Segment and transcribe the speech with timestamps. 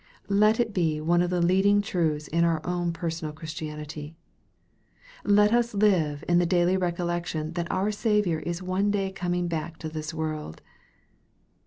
[0.33, 4.15] Let it be one of the leading truths in our own personal Christianity.
[5.23, 9.77] Let us live in the daily recollection that our Saviour is one day coming back
[9.77, 10.63] to this world.